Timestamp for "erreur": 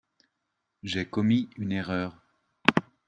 1.73-2.23